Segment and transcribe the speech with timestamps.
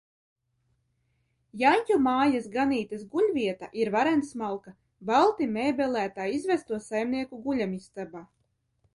[1.61, 4.73] Janķu mājas ganītes guļvieta ir varen smalka,
[5.09, 8.23] balti mēbelētā izvesto saimnieku guļamistabā.